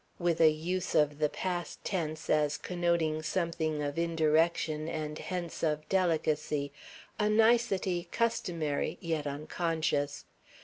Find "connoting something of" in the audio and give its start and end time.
2.57-3.99